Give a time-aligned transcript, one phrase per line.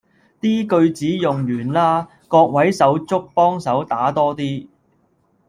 [0.39, 4.67] 啲句子用完啦，各位手足幫手打多啲